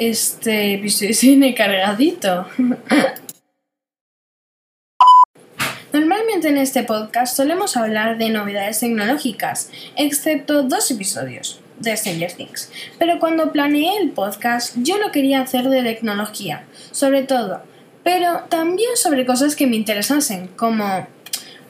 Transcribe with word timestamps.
este 0.00 0.74
episodio 0.74 1.14
viene 1.22 1.54
cargadito. 1.54 2.46
Normalmente 5.92 6.48
en 6.48 6.56
este 6.56 6.84
podcast 6.84 7.36
solemos 7.36 7.76
hablar 7.76 8.16
de 8.16 8.30
novedades 8.30 8.80
tecnológicas, 8.80 9.70
excepto 9.96 10.62
dos 10.62 10.90
episodios 10.90 11.60
de 11.80 11.94
Stranger 11.94 12.32
Things. 12.32 12.72
Pero 12.98 13.18
cuando 13.18 13.52
planeé 13.52 13.98
el 13.98 14.10
podcast 14.12 14.74
yo 14.78 14.96
lo 14.96 15.12
quería 15.12 15.42
hacer 15.42 15.68
de 15.68 15.82
tecnología, 15.82 16.64
sobre 16.92 17.24
todo, 17.24 17.62
pero 18.02 18.44
también 18.48 18.96
sobre 18.96 19.26
cosas 19.26 19.54
que 19.54 19.66
me 19.66 19.76
interesasen, 19.76 20.48
como 20.56 21.06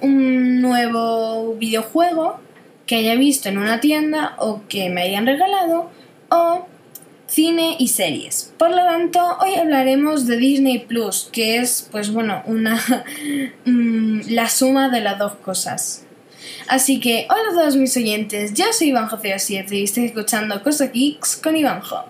un 0.00 0.62
nuevo 0.62 1.56
videojuego 1.56 2.38
que 2.86 2.96
haya 2.96 3.16
visto 3.16 3.48
en 3.48 3.58
una 3.58 3.80
tienda 3.80 4.36
o 4.38 4.62
que 4.68 4.88
me 4.88 5.02
hayan 5.02 5.26
regalado, 5.26 5.90
o 6.28 6.69
cine 7.30 7.76
y 7.78 7.88
series. 7.88 8.52
Por 8.58 8.70
lo 8.70 8.84
tanto, 8.84 9.20
hoy 9.40 9.54
hablaremos 9.54 10.26
de 10.26 10.36
Disney 10.36 10.80
Plus, 10.80 11.28
que 11.32 11.58
es, 11.58 11.88
pues 11.90 12.10
bueno, 12.10 12.42
una 12.46 12.76
mm, 13.64 14.22
la 14.30 14.48
suma 14.48 14.88
de 14.88 15.00
las 15.00 15.18
dos 15.18 15.36
cosas. 15.36 16.04
Así 16.68 17.00
que, 17.00 17.26
hola 17.30 17.50
a 17.50 17.54
todos 17.54 17.76
mis 17.76 17.96
oyentes, 17.96 18.54
yo 18.54 18.66
soy 18.72 18.92
Ivanjo07 18.92 19.72
y 19.72 19.84
estoy 19.84 20.06
escuchando 20.06 20.62
Cosa 20.62 20.88
Geeks 20.88 21.36
con 21.36 21.56
Ivanjo. 21.56 22.04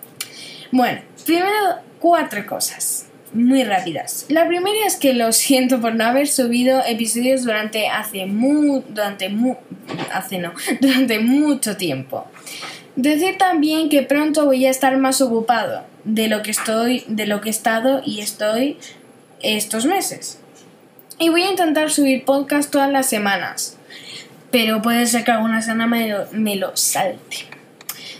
Bueno, 0.71 1.01
primero 1.25 1.79
cuatro 1.99 2.45
cosas 2.45 3.07
muy 3.33 3.63
rápidas. 3.63 4.25
La 4.29 4.47
primera 4.47 4.85
es 4.85 4.95
que 4.95 5.13
lo 5.13 5.31
siento 5.31 5.79
por 5.79 5.95
no 5.95 6.05
haber 6.05 6.27
subido 6.27 6.83
episodios 6.85 7.43
durante 7.43 7.87
hace 7.87 8.25
mu 8.25 8.81
durante 8.89 9.29
mu 9.29 9.55
hace 10.11 10.37
no, 10.37 10.53
durante 10.81 11.19
mucho 11.19 11.77
tiempo. 11.77 12.27
Decir 12.95 13.37
también 13.37 13.89
que 13.89 14.03
pronto 14.03 14.45
voy 14.45 14.65
a 14.65 14.69
estar 14.69 14.97
más 14.97 15.21
ocupado 15.21 15.83
de 16.03 16.27
lo 16.27 16.41
que 16.41 16.51
estoy, 16.51 17.03
de 17.07 17.25
lo 17.25 17.41
que 17.41 17.49
he 17.49 17.51
estado 17.51 18.01
y 18.05 18.19
estoy 18.19 18.77
estos 19.41 19.85
meses. 19.85 20.39
Y 21.17 21.29
voy 21.29 21.43
a 21.43 21.51
intentar 21.51 21.89
subir 21.89 22.25
podcast 22.25 22.71
todas 22.71 22.91
las 22.91 23.07
semanas. 23.07 23.77
Pero 24.51 24.81
puede 24.81 25.05
ser 25.07 25.23
que 25.23 25.31
alguna 25.31 25.61
semana 25.61 26.27
me 26.31 26.55
lo 26.57 26.75
salte. 26.75 27.51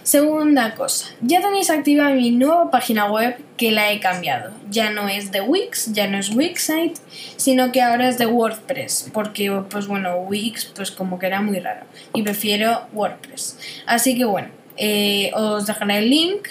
Segunda 0.03 0.73
cosa, 0.75 1.07
ya 1.21 1.41
tenéis 1.41 1.69
activa 1.69 2.09
mi 2.09 2.31
nueva 2.31 2.71
página 2.71 3.11
web 3.11 3.37
que 3.55 3.71
la 3.71 3.91
he 3.91 3.99
cambiado. 3.99 4.51
Ya 4.69 4.89
no 4.89 5.07
es 5.07 5.31
de 5.31 5.41
Wix, 5.41 5.93
ya 5.93 6.07
no 6.07 6.17
es 6.17 6.31
Wixsite, 6.31 6.97
sino 7.37 7.71
que 7.71 7.81
ahora 7.81 8.09
es 8.09 8.17
de 8.17 8.25
WordPress, 8.25 9.11
porque 9.13 9.51
pues 9.69 9.87
bueno, 9.87 10.17
Wix 10.17 10.65
pues 10.65 10.91
como 10.91 11.19
que 11.19 11.27
era 11.27 11.41
muy 11.41 11.59
raro 11.59 11.85
y 12.13 12.23
prefiero 12.23 12.87
WordPress. 12.93 13.57
Así 13.85 14.17
que 14.17 14.25
bueno, 14.25 14.49
eh, 14.77 15.31
os 15.33 15.65
dejaré 15.65 15.99
el 15.99 16.09
link 16.09 16.47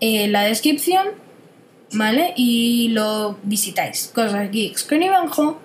en 0.00 0.32
la 0.32 0.42
descripción, 0.42 1.06
¿vale? 1.92 2.34
Y 2.36 2.88
lo 2.88 3.38
visitáis. 3.42 4.10
Cosas 4.14 4.50
Geeks 4.50 4.84
con 4.84 5.02
Ivanjo, 5.02 5.60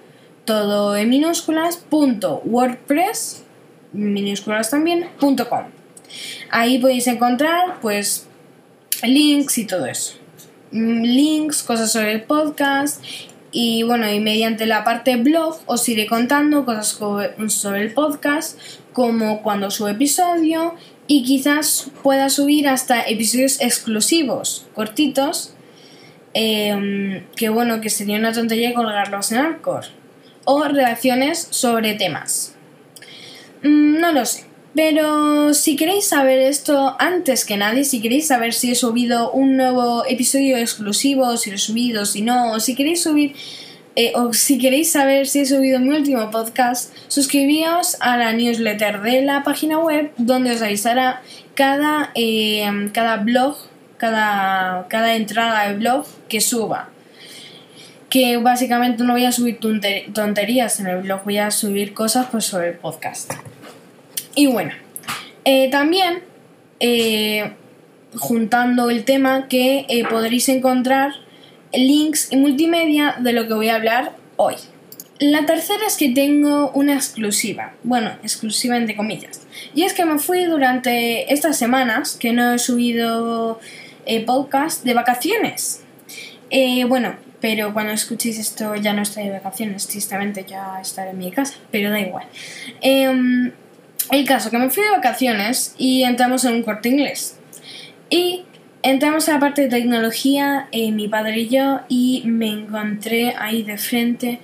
todo 0.46 0.96
en 0.96 1.10
minúsculas, 1.10 1.78
punto 1.78 2.42
WordPress, 2.46 3.44
minúsculas 3.94 4.70
también, 4.70 5.10
punto 5.20 5.50
com. 5.50 5.66
Ahí 6.52 6.80
podéis 6.80 7.08
encontrar 7.08 7.80
pues 7.82 8.28
links 9.04 9.58
y 9.58 9.66
todo 9.66 9.86
eso. 9.86 10.16
Mm, 10.72 11.02
links, 11.02 11.64
cosas 11.64 11.92
sobre 11.92 12.12
el 12.12 12.24
podcast 12.24 13.04
y 13.52 13.84
bueno, 13.84 14.12
y 14.12 14.20
mediante 14.20 14.66
la 14.66 14.84
parte 14.84 15.16
blog 15.16 15.60
os 15.66 15.88
iré 15.90 16.06
contando 16.06 16.66
cosas 16.66 17.00
sobre 17.48 17.82
el 17.82 17.94
podcast, 17.94 18.60
como 18.94 19.42
cuando 19.42 19.72
subo 19.72 19.88
episodio 19.88 20.76
y 21.08 21.24
quizás 21.24 21.90
pueda 22.04 22.30
subir 22.30 22.68
hasta 22.68 23.02
episodios 23.02 23.62
exclusivos, 23.62 24.66
cortitos, 24.76 25.54
em, 26.34 27.26
que 27.36 27.50
bueno, 27.50 27.82
que 27.82 27.90
sería 27.90 28.18
una 28.18 28.34
tontería 28.34 28.74
colgarlos 28.74 29.32
en 29.32 29.40
Arcor, 29.40 29.86
o 30.46 30.64
reacciones 30.66 31.48
sobre 31.50 31.94
temas. 31.96 32.56
Mm, 33.64 34.00
no 34.00 34.12
lo 34.12 34.26
sé. 34.26 34.46
Pero 34.76 35.56
si 35.56 35.76
queréis 35.76 36.08
saber 36.08 36.40
esto 36.40 36.96
antes 37.00 37.46
que 37.46 37.58
nadie, 37.58 37.84
si 37.84 38.00
queréis 38.00 38.28
saber 38.28 38.54
si 38.54 38.70
he 38.70 38.76
subido 38.76 39.32
un 39.32 39.58
nuevo 39.58 40.06
episodio 40.06 40.56
exclusivo, 40.56 41.36
si 41.38 41.50
lo 41.50 41.56
he 41.56 41.60
subido, 41.60 42.06
si 42.06 42.22
no, 42.22 42.52
o 42.52 42.60
si 42.60 42.76
queréis 42.76 43.02
subir, 43.02 43.34
eh, 44.00 44.12
o 44.14 44.32
si 44.32 44.60
queréis 44.60 44.92
saber 44.92 45.26
si 45.26 45.40
he 45.40 45.46
subido 45.48 45.80
mi 45.80 45.90
último 45.90 46.30
podcast, 46.30 46.94
suscribíos 47.08 47.98
a 48.00 48.16
la 48.16 48.32
newsletter 48.32 49.02
de 49.02 49.24
la 49.24 49.42
página 49.44 49.80
web 49.80 50.12
donde 50.18 50.52
os 50.52 50.62
avisará 50.62 51.24
cada, 51.56 52.12
eh, 52.14 52.92
cada 52.94 53.18
blog, 53.18 53.58
cada, 53.98 54.86
cada 54.88 55.16
entrada 55.16 55.68
de 55.68 55.80
blog 55.80 56.06
que 56.30 56.42
suba 56.42 56.90
que 58.12 58.38
básicamente 58.38 59.04
no 59.04 59.14
voy 59.14 59.26
a 59.26 59.32
subir 59.32 59.60
tonterías 60.14 60.80
en 60.80 60.86
el 60.86 61.02
blog, 61.02 61.24
voy 61.24 61.40
a 61.40 61.50
subir 61.50 61.96
cosas 61.96 62.28
pues, 62.32 62.46
sobre 62.46 62.70
el 62.70 62.76
podcast. 62.76 63.34
Y 64.36 64.46
bueno, 64.46 64.74
eh, 65.44 65.72
también 65.72 66.22
juntando 68.16 68.92
el 68.92 69.04
tema 69.06 69.48
que 69.48 70.06
podréis 70.08 70.48
encontrar 70.50 71.14
links 71.78 72.32
y 72.32 72.38
multimedia 72.38 73.16
de 73.20 73.34
lo 73.34 73.48
que 73.48 73.54
voy 73.54 73.70
a 73.70 73.76
hablar 73.76 74.16
hoy. 74.36 74.56
La 75.20 75.46
tercera 75.46 75.88
es 75.88 75.98
que 75.98 76.10
tengo 76.10 76.70
una 76.76 76.94
exclusiva, 76.94 77.74
bueno, 77.84 78.12
exclusiva 78.22 78.78
entre 78.78 78.96
comillas. 78.96 79.42
Y 79.74 79.84
es 79.84 79.94
que 79.94 80.06
me 80.06 80.20
fui 80.20 80.46
durante 80.46 81.34
estas 81.34 81.58
semanas 81.58 82.16
que 82.20 82.34
no 82.34 82.54
he 82.54 82.60
subido 82.60 83.60
podcast 84.26 84.84
de 84.84 84.94
vacaciones. 84.94 85.82
bueno, 86.88 87.16
pero 87.42 87.74
cuando 87.74 87.94
escuchéis 87.94 88.40
esto 88.40 88.76
ya 88.76 88.94
no 88.94 89.02
estoy 89.02 89.26
de 89.26 89.32
vacaciones, 89.32 89.88
tristemente 89.88 90.46
ya 90.48 90.80
estaré 90.82 91.12
en 91.12 91.18
mi 91.18 91.32
casa, 91.32 91.56
pero 91.72 91.90
da 91.90 92.00
igual. 92.00 92.26
Em, 92.82 93.52
el 94.12 94.26
caso 94.26 94.50
que 94.50 94.58
me 94.58 94.70
fui 94.70 94.84
de 94.84 94.92
vacaciones 94.92 95.76
y 95.78 96.04
entramos 96.04 96.46
en 96.46 96.54
un 96.54 96.64
corte 96.64 96.90
inglés. 96.90 97.38
Y 98.10 98.46
entramos 98.90 99.28
a 99.28 99.34
la 99.34 99.40
parte 99.40 99.64
de 99.64 99.70
tecnología, 99.70 100.68
eh, 100.72 100.92
mi 100.92 101.08
padre 101.08 101.40
y 101.42 101.50
yo, 101.50 101.82
y 101.90 102.24
me 102.26 102.48
encontré 102.48 103.34
ahí 103.38 103.64
de 103.64 103.78
frente 103.78 104.40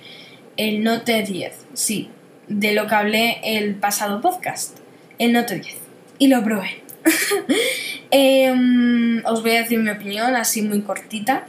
el 0.56 0.82
Note 0.82 1.22
10. 1.22 1.66
Sí, 1.72 2.10
de 2.48 2.74
lo 2.74 2.86
que 2.86 2.94
hablé 2.94 3.40
el 3.42 3.74
pasado 3.74 4.20
podcast. 4.20 4.78
El 5.18 5.32
Note 5.32 5.56
10. 5.60 5.76
Y 6.18 6.28
lo 6.28 6.42
probé. 6.42 6.82
Em, 8.10 9.24
os 9.26 9.42
voy 9.42 9.52
a 9.52 9.62
decir 9.62 9.78
mi 9.80 9.90
opinión 9.90 10.36
así 10.36 10.62
muy 10.62 10.82
cortita. 10.82 11.46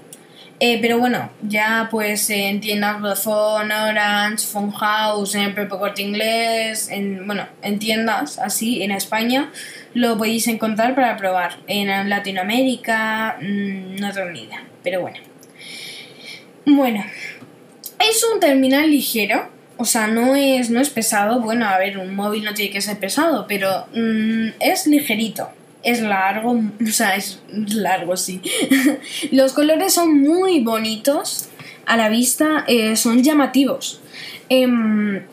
Eh, 0.62 0.80
pero 0.82 1.00
bueno, 1.00 1.30
ya 1.42 1.90
pues 1.92 2.30
en 2.30 2.62
tiendas 2.62 3.02
Vodafone, 3.02 3.74
Orange, 3.74 4.46
Phone 4.48 4.72
House, 4.72 5.36
en 5.36 5.54
Pepe 5.54 5.78
Corte 5.78 6.02
Inglés, 6.02 6.90
en, 6.90 7.28
bueno, 7.28 7.46
en 7.62 7.78
tiendas 7.78 8.40
así 8.40 8.82
en 8.82 8.92
España 8.92 9.52
lo 9.94 10.18
podéis 10.18 10.48
encontrar 10.48 10.96
para 10.96 11.18
probar. 11.18 11.58
En 11.68 12.10
Latinoamérica 12.10 13.38
mm, 13.42 13.96
no 13.98 14.14
tengo 14.14 14.30
ni 14.30 14.44
idea, 14.44 14.64
pero 14.84 15.02
bueno. 15.02 15.18
Bueno, 16.66 17.04
es 18.00 18.26
un 18.34 18.40
terminal 18.40 18.90
ligero, 18.90 19.50
o 19.78 19.86
sea, 19.86 20.08
no 20.08 20.36
es, 20.36 20.70
no 20.70 20.80
es 20.80 20.90
pesado. 20.90 21.42
Bueno, 21.42 21.68
a 21.68 21.78
ver, 21.78 21.98
un 21.98 22.16
móvil 22.16 22.44
no 22.44 22.54
tiene 22.54 22.72
que 22.72 22.82
ser 22.82 22.98
pesado, 22.98 23.46
pero 23.48 23.88
mm, 23.94 24.50
es 24.60 24.88
ligerito 24.88 25.50
es 25.86 26.02
largo, 26.02 26.52
o 26.52 26.92
sea, 26.92 27.16
es 27.16 27.40
largo, 27.48 28.18
sí. 28.18 28.42
Los 29.32 29.54
colores 29.54 29.94
son 29.94 30.22
muy 30.22 30.60
bonitos 30.60 31.50
a 31.86 31.96
la 31.96 32.10
vista, 32.10 32.66
eh, 32.68 32.96
son 32.96 33.24
llamativos. 33.24 34.02
Em, 34.50 35.24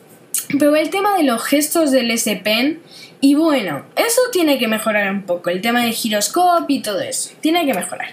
pero 0.59 0.77
el 0.77 0.91
tema 0.91 1.17
de 1.17 1.25
los 1.25 1.43
gestos 1.43 1.91
del 1.91 2.11
S 2.11 2.37
Pen, 2.45 2.81
y 3.21 3.35
bueno, 3.35 3.87
eso 3.97 4.21
tiene 4.31 4.59
que 4.59 4.69
mejorar 4.69 5.11
un 5.11 5.23
poco. 5.23 5.49
El 5.49 5.63
tema 5.63 5.85
del 5.85 5.95
giroscopio 5.95 6.77
y 6.77 6.83
todo 6.83 7.01
eso, 7.01 7.31
tiene 7.41 7.65
que 7.65 7.73
mejorar. 7.73 8.11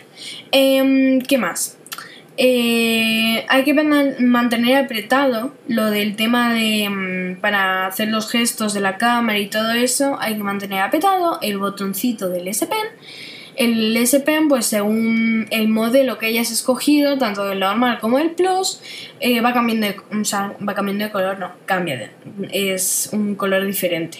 Em, 0.52 1.20
¿Qué 1.20 1.38
más? 1.38 1.79
Eh, 2.42 3.46
hay 3.50 3.64
que 3.66 3.74
mantener 3.74 4.78
apretado 4.78 5.54
lo 5.68 5.92
del 5.92 6.16
tema 6.16 6.54
de 6.54 6.88
mm, 6.90 7.42
para 7.42 7.86
hacer 7.86 8.08
los 8.08 8.32
gestos 8.32 8.74
de 8.74 8.80
la 8.80 8.96
cámara 8.96 9.38
y 9.40 9.48
todo 9.48 9.74
eso 9.74 10.16
hay 10.22 10.38
que 10.38 10.44
mantener 10.44 10.80
apretado 10.80 11.40
el 11.42 11.58
botoncito 11.58 12.30
del 12.30 12.48
S 12.48 12.66
Pen. 12.66 12.78
El 13.58 13.98
S 13.98 14.22
Pen 14.22 14.48
pues 14.48 14.68
según 14.68 15.48
el 15.52 15.68
modelo 15.68 16.18
que 16.18 16.28
hayas 16.28 16.50
escogido 16.50 17.18
tanto 17.18 17.52
el 17.52 17.60
normal 17.60 18.00
como 18.00 18.20
el 18.20 18.32
Plus 18.32 18.82
eh, 19.20 19.42
va 19.42 19.54
cambiando 19.54 19.88
de, 19.88 19.98
va 20.66 20.74
cambiando 20.74 21.04
de 21.04 21.12
color 21.12 21.40
no 21.40 21.52
cambia 21.66 21.98
de, 21.98 22.10
es 22.54 23.10
un 23.12 23.36
color 23.36 23.66
diferente. 23.66 24.20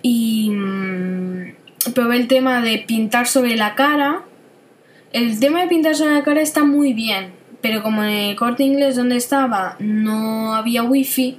Y 0.00 0.48
mm, 0.48 1.92
probé 1.94 2.16
el 2.16 2.28
tema 2.28 2.62
de 2.62 2.78
pintar 2.78 3.26
sobre 3.26 3.56
la 3.56 3.74
cara 3.74 4.24
el 5.14 5.38
tema 5.38 5.60
de 5.62 5.68
pintarse 5.68 6.02
en 6.02 6.12
la 6.12 6.24
cara 6.24 6.42
está 6.42 6.64
muy 6.64 6.92
bien, 6.92 7.32
pero 7.60 7.84
como 7.84 8.02
en 8.02 8.10
el 8.10 8.36
corte 8.36 8.64
inglés 8.64 8.96
donde 8.96 9.16
estaba 9.16 9.76
no 9.78 10.54
había 10.54 10.82
wifi, 10.82 11.38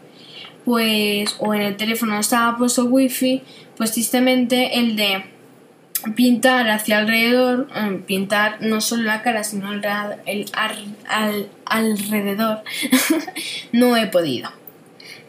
pues, 0.63 1.35
o 1.39 1.53
en 1.53 1.61
el 1.61 1.75
teléfono 1.75 2.13
no 2.13 2.21
estaba 2.21 2.57
puesto 2.57 2.85
wifi, 2.85 3.43
pues 3.75 3.91
tristemente 3.91 4.79
el 4.79 4.95
de 4.95 5.25
pintar 6.15 6.69
hacia 6.69 6.99
alrededor, 6.99 7.67
eh, 7.75 8.01
pintar 8.05 8.61
no 8.61 8.79
solo 8.79 9.03
la 9.03 9.21
cara, 9.21 9.43
sino 9.43 9.73
el, 9.73 9.85
el 10.25 10.45
al, 10.53 11.49
alrededor, 11.65 12.63
no 13.73 13.97
he 13.97 14.07
podido. 14.07 14.49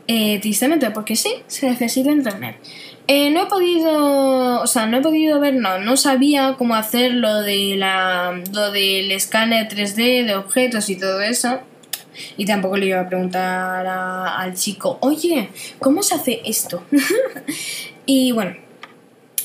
Eh, 0.06 0.38
tristemente, 0.38 0.92
porque 0.92 1.16
sí, 1.16 1.34
se 1.49 1.69
necesita 1.69 2.12
internet. 2.12 2.58
Eh, 3.08 3.30
no 3.30 3.44
he 3.44 3.46
podido, 3.46 4.62
o 4.62 4.66
sea, 4.66 4.86
no 4.86 4.98
he 4.98 5.00
podido 5.00 5.38
ver, 5.38 5.54
no, 5.54 5.78
no 5.78 5.96
sabía 5.96 6.56
cómo 6.58 6.74
hacer 6.74 7.12
lo, 7.12 7.42
de 7.42 7.76
la, 7.76 8.42
lo 8.52 8.72
del 8.72 9.12
escáner 9.12 9.68
3D 9.68 10.26
de 10.26 10.34
objetos 10.34 10.90
y 10.90 10.96
todo 10.96 11.20
eso. 11.20 11.60
Y 12.36 12.46
tampoco 12.46 12.76
le 12.76 12.86
iba 12.86 13.00
a 13.00 13.08
preguntar 13.08 13.86
al 13.86 14.54
chico, 14.54 14.98
oye, 15.02 15.50
¿cómo 15.78 16.02
se 16.02 16.14
hace 16.16 16.40
esto? 16.44 16.82
y 18.06 18.32
bueno, 18.32 18.56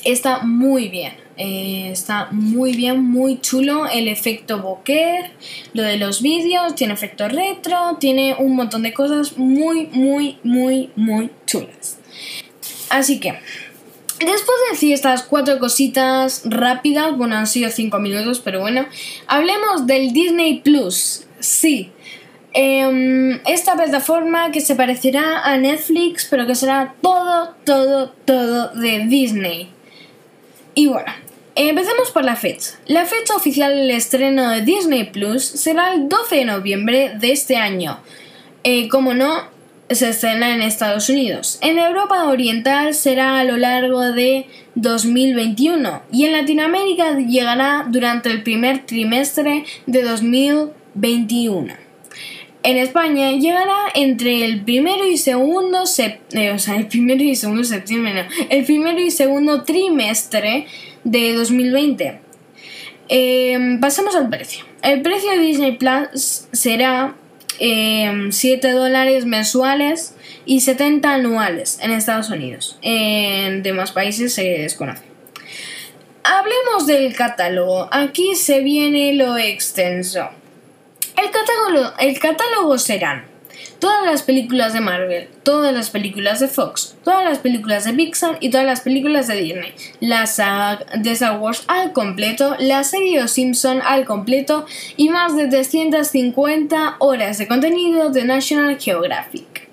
está 0.04 0.40
muy 0.40 0.88
bien. 0.88 1.12
Eh, 1.36 1.90
está 1.90 2.28
muy 2.30 2.74
bien, 2.74 3.02
muy 3.02 3.40
chulo 3.40 3.86
el 3.86 4.08
efecto 4.08 4.60
bokeh, 4.60 5.30
lo 5.72 5.82
de 5.82 5.96
los 5.96 6.20
vídeos, 6.20 6.74
tiene 6.74 6.92
efecto 6.92 7.26
retro, 7.28 7.96
tiene 7.98 8.34
un 8.38 8.54
montón 8.54 8.82
de 8.82 8.92
cosas 8.92 9.38
muy, 9.38 9.86
muy, 9.86 10.38
muy, 10.42 10.90
muy 10.94 11.30
chulas. 11.46 11.98
Así 12.92 13.20
que, 13.20 13.30
después 14.18 14.58
de 14.66 14.72
decir 14.72 14.92
estas 14.92 15.22
cuatro 15.22 15.58
cositas 15.58 16.42
rápidas, 16.44 17.16
bueno, 17.16 17.36
han 17.36 17.46
sido 17.46 17.70
cinco 17.70 17.98
minutos, 17.98 18.40
pero 18.40 18.60
bueno, 18.60 18.86
hablemos 19.26 19.86
del 19.86 20.12
Disney 20.12 20.60
Plus. 20.60 21.24
Sí, 21.40 21.90
em, 22.52 23.40
esta 23.46 23.76
plataforma 23.76 24.52
que 24.52 24.60
se 24.60 24.76
parecerá 24.76 25.40
a 25.40 25.56
Netflix, 25.56 26.26
pero 26.28 26.46
que 26.46 26.54
será 26.54 26.94
todo, 27.00 27.54
todo, 27.64 28.10
todo 28.26 28.68
de 28.74 29.06
Disney. 29.06 29.70
Y 30.74 30.88
bueno, 30.88 31.10
empecemos 31.54 32.10
por 32.10 32.26
la 32.26 32.36
fecha. 32.36 32.78
La 32.86 33.06
fecha 33.06 33.34
oficial 33.34 33.74
del 33.74 33.90
estreno 33.90 34.50
de 34.50 34.60
Disney 34.60 35.04
Plus 35.04 35.42
será 35.42 35.94
el 35.94 36.10
12 36.10 36.36
de 36.36 36.44
noviembre 36.44 37.12
de 37.18 37.32
este 37.32 37.56
año. 37.56 38.00
Eh, 38.64 38.90
como 38.90 39.14
no, 39.14 39.51
se 39.94 40.10
estrena 40.10 40.54
en 40.54 40.62
Estados 40.62 41.08
Unidos. 41.08 41.58
En 41.60 41.78
Europa 41.78 42.24
Oriental 42.24 42.94
será 42.94 43.38
a 43.38 43.44
lo 43.44 43.56
largo 43.56 44.12
de 44.12 44.46
2021 44.74 46.02
y 46.10 46.24
en 46.24 46.32
Latinoamérica 46.32 47.18
llegará 47.18 47.86
durante 47.88 48.30
el 48.30 48.42
primer 48.42 48.86
trimestre 48.86 49.64
de 49.86 50.02
2021. 50.02 51.74
En 52.64 52.76
España 52.76 53.32
llegará 53.32 53.86
entre 53.94 54.44
el 54.44 54.62
primero 54.62 55.04
y 55.06 55.16
segundo 55.16 55.82
eh, 55.98 56.52
o 56.52 56.58
sea, 56.58 56.76
el 56.76 56.86
primero 56.86 57.22
y 57.22 57.34
segundo 57.34 57.64
septiembre, 57.64 58.26
el 58.50 58.64
primero 58.64 59.00
y 59.00 59.10
segundo 59.10 59.64
trimestre 59.64 60.66
de 61.02 61.34
2020. 61.34 62.20
Eh, 63.08 63.78
pasamos 63.80 64.14
al 64.14 64.28
precio. 64.28 64.64
El 64.82 65.02
precio 65.02 65.32
de 65.32 65.38
Disney 65.38 65.76
Plus 65.76 66.46
será 66.52 67.16
7 67.58 68.68
em, 68.68 68.74
dólares 68.74 69.24
mensuales 69.24 70.14
y 70.44 70.60
70 70.60 71.14
anuales 71.14 71.78
en 71.80 71.90
Estados 71.92 72.30
Unidos. 72.30 72.78
En 72.82 73.62
demás 73.62 73.92
países 73.92 74.34
se 74.34 74.42
desconoce. 74.42 75.02
Hablemos 76.24 76.86
del 76.86 77.14
catálogo. 77.14 77.88
Aquí 77.90 78.34
se 78.36 78.60
viene 78.60 79.14
lo 79.14 79.36
extenso. 79.38 80.28
El 81.16 81.30
el 81.98 82.18
catálogo 82.18 82.78
serán 82.78 83.31
todas 83.82 84.06
las 84.06 84.22
películas 84.22 84.72
de 84.72 84.80
Marvel, 84.80 85.28
todas 85.42 85.74
las 85.74 85.90
películas 85.90 86.38
de 86.38 86.46
Fox, 86.46 86.94
todas 87.02 87.24
las 87.24 87.40
películas 87.40 87.84
de 87.84 87.92
Pixar 87.92 88.38
y 88.38 88.50
todas 88.50 88.64
las 88.64 88.80
películas 88.80 89.26
de 89.26 89.34
Disney, 89.34 89.74
la 89.98 90.26
saga 90.26 90.86
de 90.96 91.10
Star 91.10 91.40
Wars 91.40 91.64
al 91.66 91.92
completo, 91.92 92.54
la 92.60 92.84
serie 92.84 93.20
Los 93.20 93.32
Simpson 93.32 93.80
al 93.84 94.04
completo 94.04 94.66
y 94.96 95.08
más 95.08 95.34
de 95.34 95.48
350 95.48 96.94
horas 97.00 97.38
de 97.38 97.48
contenido 97.48 98.10
de 98.10 98.24
National 98.24 98.78
Geographic. 98.78 99.68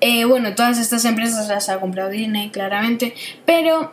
Eh, 0.00 0.24
bueno, 0.24 0.54
todas 0.54 0.78
estas 0.78 1.04
empresas 1.04 1.46
las 1.46 1.68
ha 1.68 1.80
comprado 1.80 2.08
Disney, 2.08 2.48
claramente, 2.48 3.12
pero 3.44 3.92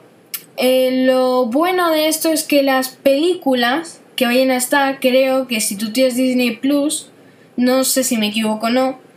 eh, 0.55 1.03
lo 1.05 1.47
bueno 1.47 1.91
de 1.91 2.07
esto 2.07 2.29
es 2.29 2.43
que 2.43 2.63
las 2.63 2.87
películas 2.87 3.99
que 4.15 4.27
vayan 4.27 4.51
a 4.51 4.55
estar, 4.55 5.01
creo 5.01 5.47
que 5.47 5.59
si 5.59 5.75
tú 5.75 5.91
tienes 5.91 6.15
Disney 6.15 6.55
Plus, 6.55 7.09
no 7.57 7.83
sé 7.83 8.05
si 8.05 8.15
me 8.15 8.27
equivoco 8.27 8.67
o 8.67 8.69
no, 8.69 9.10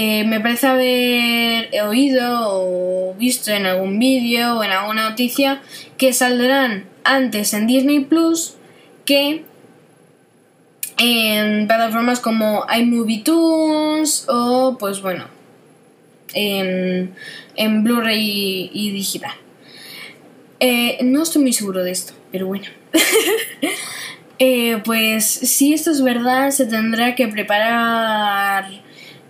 eh, 0.00 0.22
me 0.22 0.38
parece 0.38 0.68
haber 0.68 1.82
oído 1.82 2.22
o 2.52 3.14
visto 3.18 3.50
en 3.50 3.66
algún 3.66 3.98
vídeo 3.98 4.56
o 4.56 4.62
en 4.62 4.70
alguna 4.70 5.10
noticia 5.10 5.60
que 5.96 6.12
saldrán 6.12 6.84
antes 7.02 7.52
en 7.52 7.66
Disney 7.66 8.04
Plus 8.04 8.54
que 9.04 9.42
en 10.98 11.66
plataformas 11.66 12.20
como 12.20 12.64
iMovie 12.72 13.24
Tunes 13.24 14.24
o 14.28 14.76
pues 14.78 15.02
bueno 15.02 15.24
en, 16.32 17.12
Blu-ray 17.82 18.70
y, 18.72 18.92
digital. 18.92 19.32
Eh, 20.60 20.98
no 21.02 21.24
estoy 21.24 21.42
muy 21.42 21.52
seguro 21.52 21.82
de 21.82 21.90
esto, 21.90 22.12
pero 22.30 22.46
bueno. 22.46 22.66
Eh, 24.40 24.80
pues 24.84 25.24
si 25.26 25.74
esto 25.74 25.90
es 25.90 26.00
verdad, 26.00 26.50
se 26.50 26.64
tendrá 26.66 27.16
que 27.16 27.26
preparar 27.26 28.70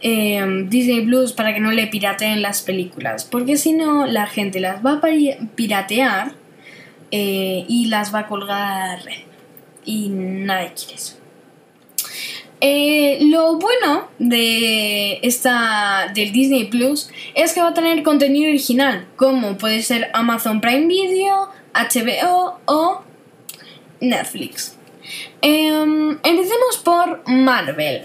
Em, 0.01 0.69
Disney 0.69 1.01
Plus 1.01 1.33
para 1.33 1.53
que 1.53 1.59
no 1.59 1.73
le 1.73 1.89
pirateen 1.89 2.41
las 2.41 2.63
películas, 2.63 3.25
porque 3.25 3.57
si 3.57 3.73
no 3.73 4.07
la 4.07 4.27
gente 4.27 4.61
las 4.61 4.85
va 4.85 4.93
a 4.93 5.01
piratear 5.57 6.35
eh, 7.11 7.65
y 7.69 7.87
las 7.87 8.15
va 8.15 8.21
a 8.21 8.27
colgar 8.29 9.01
y 9.85 10.09
nadie 10.11 10.73
quiere 10.75 10.95
eso. 10.95 11.17
Eh, 12.61 13.19
lo 13.23 13.57
bueno 13.59 14.09
de 14.19 15.19
esta 15.23 16.13
del 16.15 16.33
Disney 16.33 16.65
Plus 16.65 17.11
es 17.35 17.53
que 17.53 17.61
va 17.61 17.69
a 17.69 17.75
tener 17.75 18.03
contenido 18.05 18.51
original, 18.51 19.07
como 19.17 19.59
puede 19.59 19.83
ser 19.83 20.11
Amazon 20.13 20.61
Prime 20.61 20.87
Video, 20.87 21.49
HBO 21.75 22.61
o 22.67 23.03
Netflix. 24.01 24.77
Em, 25.41 26.19
empecemos 26.23 26.77
por 26.85 27.23
Marvel. 27.27 28.03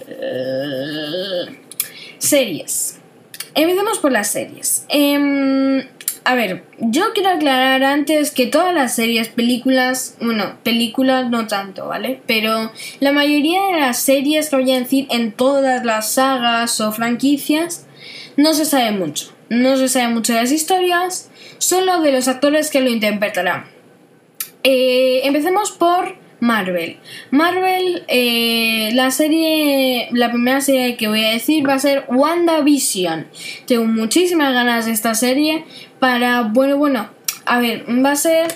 Series. 2.23 2.99
Empecemos 3.53 3.97
por 3.97 4.13
las 4.13 4.29
series. 4.29 4.85
Em, 4.87 5.85
a 6.23 6.35
ver, 6.35 6.63
yo 6.79 7.11
quiero 7.13 7.31
aclarar 7.31 7.83
antes 7.83 8.31
que 8.31 8.47
todas 8.47 8.73
las 8.73 8.95
series, 8.95 9.27
películas, 9.27 10.15
bueno, 10.21 10.55
películas 10.63 11.29
no 11.29 11.47
tanto, 11.47 11.89
¿vale? 11.89 12.21
Pero 12.25 12.71
la 13.01 13.11
mayoría 13.11 13.59
de 13.67 13.81
las 13.81 13.99
series 13.99 14.49
que 14.49 14.55
voy 14.55 14.71
a 14.71 14.79
decir 14.79 15.05
en 15.11 15.33
todas 15.33 15.83
las 15.83 16.13
sagas 16.13 16.79
o 16.79 16.93
franquicias 16.93 17.87
no 18.37 18.53
se 18.53 18.63
sabe 18.63 18.91
mucho. 18.91 19.33
No 19.49 19.75
se 19.75 19.89
sabe 19.89 20.07
mucho 20.13 20.31
de 20.31 20.43
las 20.43 20.51
historias, 20.53 21.29
solo 21.57 21.99
de 21.99 22.13
los 22.13 22.29
actores 22.29 22.71
que 22.71 22.79
lo 22.79 22.89
interpretarán. 22.89 23.65
Eh, 24.63 25.19
empecemos 25.25 25.71
por 25.71 26.22
Marvel. 26.43 26.97
Marvel, 27.31 28.03
eh, 28.09 28.91
la 28.93 29.11
serie, 29.11 30.09
la 30.11 30.29
primera 30.29 30.59
serie 30.59 30.97
que 30.97 31.07
voy 31.07 31.23
a 31.23 31.29
decir 31.29 31.65
va 31.65 31.75
a 31.75 31.79
ser 31.79 32.03
WandaVision. 32.09 33.27
Tengo 33.65 33.85
muchísimas 33.85 34.53
ganas 34.53 34.85
de 34.85 34.91
esta 34.91 35.15
serie 35.15 35.63
para, 35.99 36.41
bueno, 36.41 36.75
bueno, 36.75 37.09
a 37.45 37.59
ver, 37.59 37.85
va 38.05 38.11
a 38.11 38.15
ser 38.17 38.53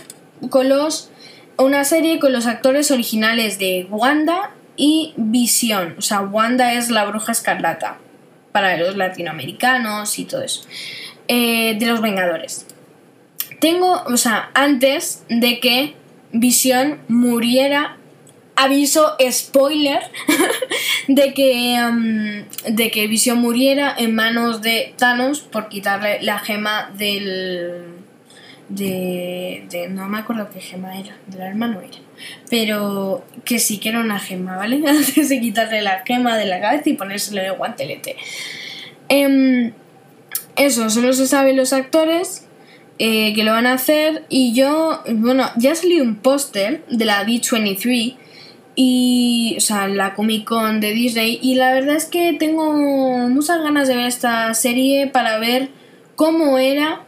con 0.50 0.68
los, 0.68 1.12
una 1.58 1.86
serie 1.86 2.20
con 2.20 2.34
los 2.34 2.46
actores 2.46 2.92
originales 2.92 3.58
de 3.58 3.88
Wanda 3.90 4.52
y 4.76 5.14
Vision. 5.16 5.96
O 5.98 6.02
sea, 6.02 6.20
Wanda 6.20 6.74
es 6.74 6.90
la 6.90 7.06
bruja 7.06 7.32
escarlata 7.32 8.00
para 8.52 8.76
los 8.76 8.98
latinoamericanos 8.98 10.20
y 10.20 10.26
todo 10.26 10.42
eso. 10.42 10.68
Eh, 11.30 11.78
de 11.80 11.86
los 11.86 12.02
Vengadores. 12.02 12.66
Tengo, 13.62 14.04
o 14.08 14.18
sea, 14.18 14.52
antes 14.54 15.24
de 15.30 15.62
que 15.62 15.96
Visión 16.40 17.00
muriera. 17.08 17.98
Aviso 18.60 19.16
spoiler 19.30 20.00
de 21.08 21.34
que 21.36 21.78
um, 21.80 22.74
de 22.74 22.90
que 22.90 23.06
Visión 23.06 23.38
muriera 23.38 23.94
en 23.96 24.16
manos 24.16 24.64
de 24.64 24.96
Thanos 24.98 25.42
por 25.42 25.70
quitarle 25.70 26.24
la 26.24 26.40
gema 26.40 26.90
del 26.98 27.98
de, 28.70 29.88
no 29.92 30.08
me 30.08 30.20
acuerdo 30.20 30.50
qué 30.50 30.60
gema 30.60 30.98
era, 31.00 31.16
del 31.28 31.42
hermano 31.42 31.82
era. 31.82 31.98
Pero 32.50 33.26
que 33.46 33.60
sí 33.60 33.78
que 33.80 33.90
era 33.90 34.00
una 34.00 34.20
gema, 34.20 34.58
¿vale? 34.58 34.82
Antes 34.88 35.30
de 35.30 35.40
quitarle 35.40 35.82
la 35.82 36.04
gema 36.06 36.38
de 36.38 36.46
la 36.46 36.60
cabeza 36.60 36.90
y 36.90 36.94
ponérselo 36.94 37.42
el 37.42 37.54
guantelete. 37.54 38.16
Em, 39.10 39.72
eso, 40.56 40.90
solo 40.90 41.14
se 41.14 41.28
sabe 41.28 41.54
los 41.54 41.72
actores 41.74 42.47
eh, 43.00 43.34
que 43.36 43.44
lo 43.44 43.52
van 43.52 43.68
a 43.68 43.74
hacer 43.74 44.26
y 44.28 44.54
yo, 44.54 45.04
bueno, 45.08 45.50
ya 45.56 45.76
salió 45.76 46.04
un 46.04 46.16
póster 46.16 46.84
de 46.90 47.06
la 47.06 47.24
D23 47.26 48.16
y, 48.76 49.56
o 49.58 49.62
sea, 49.62 49.88
la 49.88 50.16
Comic 50.16 50.46
Con 50.46 50.80
de 50.80 50.94
Disney 50.94 51.40
y 51.42 51.56
la 51.56 51.74
verdad 51.74 51.96
es 51.96 52.06
que 52.06 52.34
tengo 52.34 52.74
muchas 52.74 53.62
ganas 53.62 53.88
de 53.88 53.96
ver 53.96 54.08
esta 54.08 54.54
serie 54.54 55.08
para 55.08 55.40
ver 55.40 55.70
cómo 56.16 56.58
era 56.58 57.04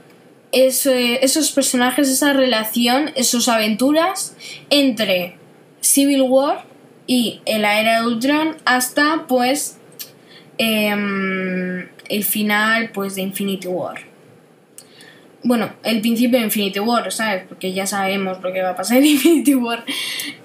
esos 0.51 1.51
personajes, 1.51 2.09
esa 2.09 2.33
relación, 2.33 3.11
esas 3.15 3.47
aventuras 3.47 4.35
entre 4.69 5.37
Civil 5.81 6.21
War 6.23 6.65
y 7.07 7.41
la 7.45 7.79
era 7.79 8.01
de 8.01 8.07
Ultron 8.07 8.57
hasta 8.65 9.25
pues 9.27 9.79
em, 10.59 11.87
el 12.09 12.23
final 12.23 12.91
pues 12.91 13.15
de 13.15 13.21
Infinity 13.21 13.67
War. 13.67 14.08
Bueno, 15.43 15.71
el 15.83 16.01
principio 16.01 16.37
de 16.37 16.45
Infinity 16.45 16.79
War, 16.79 17.11
¿sabes? 17.11 17.43
Porque 17.47 17.71
ya 17.73 17.85
sabemos 17.85 18.41
lo 18.41 18.51
que 18.51 18.61
va 18.61 18.71
a 18.71 18.75
pasar 18.75 18.97
en 18.97 19.05
Infinity 19.07 19.55
War. 19.55 19.85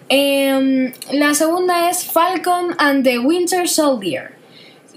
Em, 0.09 0.93
la 1.13 1.35
segunda 1.35 1.91
es 1.91 2.05
Falcon 2.05 2.75
and 2.79 3.05
the 3.05 3.19
Winter 3.19 3.69
Soldier 3.69 4.35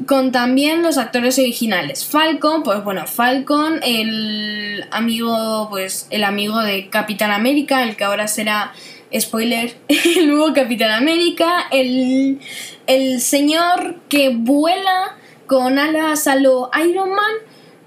con 0.05 0.31
también 0.31 0.83
los 0.83 0.97
actores 0.97 1.39
originales. 1.39 2.05
Falcon, 2.05 2.63
pues 2.63 2.83
bueno, 2.83 3.07
Falcon, 3.07 3.79
el 3.83 4.85
amigo, 4.91 5.67
pues 5.69 6.07
el 6.11 6.23
amigo 6.23 6.59
de 6.61 6.89
Capitán 6.89 7.31
América, 7.31 7.83
el 7.83 7.95
que 7.95 8.03
ahora 8.03 8.27
será, 8.27 8.73
spoiler, 9.17 9.75
el 9.87 10.27
nuevo 10.27 10.53
Capitán 10.53 10.91
América, 10.91 11.67
el, 11.71 12.39
el 12.85 13.21
señor 13.21 14.01
que 14.07 14.29
vuela 14.29 15.17
con 15.47 15.79
alas 15.79 16.27
a 16.27 16.35
lo 16.35 16.69
Iron 16.87 17.09
Man, 17.09 17.33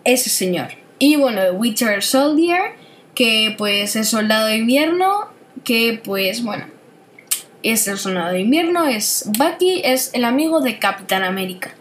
ese 0.04 0.30
señor. 0.30 0.80
Y 1.02 1.16
bueno, 1.16 1.40
Witcher 1.52 2.02
Soldier, 2.02 2.74
que 3.14 3.54
pues 3.56 3.96
es 3.96 4.10
soldado 4.10 4.48
de 4.48 4.58
invierno, 4.58 5.30
que 5.64 5.98
pues 6.04 6.44
bueno, 6.44 6.66
es 7.62 7.88
el 7.88 7.96
soldado 7.96 8.32
de 8.32 8.40
invierno, 8.40 8.86
es 8.86 9.24
Bucky, 9.38 9.80
es 9.82 10.10
el 10.12 10.26
amigo 10.26 10.60
de 10.60 10.78
Capitán 10.78 11.24
América. 11.24 11.74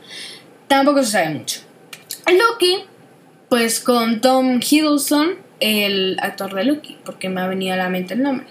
Tampoco 0.69 1.03
se 1.03 1.11
sabe 1.11 1.31
mucho. 1.31 1.59
Loki, 2.27 2.85
pues 3.49 3.81
con 3.81 4.21
Tom 4.21 4.61
Hiddleston, 4.61 5.35
el 5.59 6.17
actor 6.21 6.55
de 6.55 6.63
Loki, 6.63 6.97
porque 7.03 7.27
me 7.27 7.41
ha 7.41 7.47
venido 7.47 7.73
a 7.73 7.77
la 7.77 7.89
mente 7.89 8.13
el 8.13 8.23
nombre. 8.23 8.47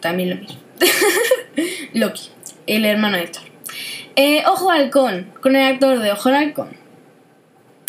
También 0.00 0.30
lo 0.30 0.36
mismo. 0.36 0.58
Loki, 1.92 2.30
el 2.66 2.86
hermano 2.86 3.18
de 3.18 3.26
Thor. 3.26 3.44
Eh, 4.14 4.42
Ojo 4.46 4.70
Halcón, 4.70 5.34
con 5.42 5.54
el 5.54 5.74
actor 5.74 5.98
de 5.98 6.12
Ojo 6.12 6.30
Halcón. 6.30 6.70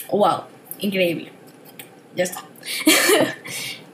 ¡Wow! 0.10 0.57
Increíble. 0.80 1.32
Ya 2.16 2.24
está. 2.24 2.44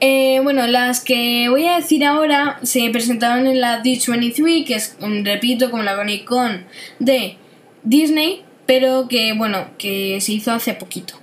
Eh, 0.06 0.40
bueno, 0.42 0.66
las 0.66 1.02
que 1.02 1.48
voy 1.48 1.66
a 1.66 1.76
decir 1.76 2.04
ahora 2.04 2.58
se 2.62 2.90
presentaron 2.90 3.46
en 3.46 3.62
la 3.62 3.82
D23, 3.82 4.66
que 4.66 4.74
es, 4.74 4.98
repito, 5.22 5.70
como 5.70 5.82
la 5.82 5.96
Comic 5.96 6.24
Con 6.24 6.66
de 6.98 7.38
Disney, 7.84 8.42
pero 8.66 9.08
que 9.08 9.32
bueno, 9.32 9.70
que 9.78 10.20
se 10.20 10.32
hizo 10.32 10.52
hace 10.52 10.74
poquito. 10.74 11.14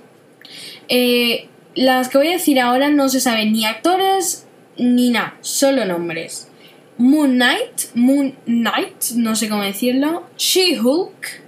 Eh, 0.88 1.48
las 1.76 2.08
que 2.08 2.18
voy 2.18 2.28
a 2.28 2.32
decir 2.32 2.58
ahora 2.58 2.90
no 2.90 3.08
se 3.08 3.20
saben 3.20 3.52
ni 3.52 3.66
actores 3.66 4.48
ni 4.76 5.10
nada, 5.10 5.36
solo 5.42 5.84
nombres. 5.84 6.48
Moon 6.98 7.34
Knight, 7.34 7.94
Moon 7.94 8.36
Knight, 8.46 9.12
no 9.14 9.36
sé 9.36 9.48
cómo 9.48 9.62
decirlo. 9.62 10.24
She-Hulk, 10.36 11.42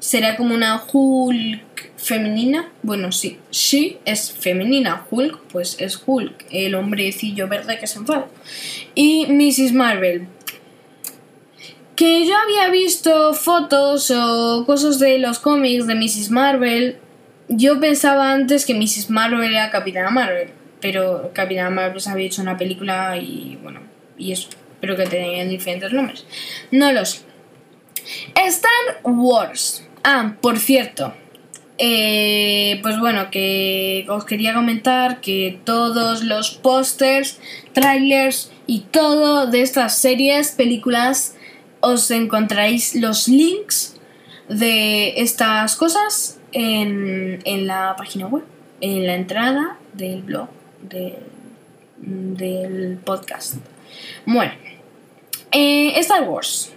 será 0.00 0.36
como 0.36 0.54
una 0.54 0.82
Hulk 0.92 1.92
femenina. 1.96 2.70
Bueno, 2.82 3.12
sí, 3.12 3.38
She 3.52 3.98
es 4.04 4.32
femenina, 4.32 5.06
Hulk 5.08 5.38
pues 5.52 5.76
es 5.78 6.02
Hulk, 6.04 6.46
el 6.50 6.74
hombrecillo 6.74 7.46
verde 7.46 7.78
que 7.78 7.86
se 7.86 7.98
enfada. 7.98 8.26
Y 8.94 9.26
Mrs. 9.26 9.72
Marvel, 9.72 10.26
que 11.94 12.26
yo 12.26 12.34
había 12.34 12.70
visto 12.70 13.34
fotos 13.34 14.10
o 14.10 14.64
cosas 14.66 14.98
de 14.98 15.18
los 15.18 15.38
cómics 15.38 15.86
de 15.86 15.94
Mrs. 15.94 16.30
Marvel. 16.30 16.98
Yo 17.48 17.78
pensaba 17.78 18.32
antes 18.32 18.64
que 18.64 18.74
Mrs. 18.74 19.10
Marvel 19.10 19.52
era 19.52 19.70
Capitana 19.70 20.10
Marvel, 20.10 20.48
pero 20.80 21.30
Capitana 21.34 21.68
Marvel 21.68 22.00
se 22.00 22.08
había 22.08 22.26
hecho 22.26 22.40
una 22.40 22.56
película 22.56 23.16
y 23.18 23.58
bueno, 23.62 23.80
y 24.16 24.32
eso, 24.32 24.48
pero 24.80 24.96
que 24.96 25.04
tenían 25.04 25.50
diferentes 25.50 25.92
nombres. 25.92 26.24
No 26.70 26.90
lo 26.90 27.04
sé. 27.04 27.20
Star 28.34 29.00
Wars. 29.04 29.84
Ah, 30.02 30.34
por 30.40 30.58
cierto, 30.58 31.12
eh, 31.82 32.78
pues 32.82 32.98
bueno, 32.98 33.30
que 33.30 34.06
os 34.08 34.24
quería 34.24 34.54
comentar 34.54 35.20
que 35.20 35.60
todos 35.64 36.22
los 36.24 36.50
pósters, 36.50 37.38
trailers 37.72 38.50
y 38.66 38.80
todo 38.80 39.46
de 39.46 39.62
estas 39.62 39.96
series, 39.98 40.52
películas 40.52 41.34
os 41.80 42.10
encontraréis 42.10 42.94
los 42.94 43.28
links 43.28 43.96
de 44.48 45.20
estas 45.20 45.76
cosas 45.76 46.38
en, 46.52 47.40
la 47.66 47.94
página 47.96 48.26
web, 48.26 48.44
en 48.80 49.06
la 49.06 49.14
entrada 49.14 49.78
del 49.94 50.22
blog 50.22 50.48
del 52.02 52.98
podcast. 53.04 53.54
Bueno, 54.26 54.52
eh, 55.52 55.98
Star 55.98 56.28
Wars. 56.28 56.72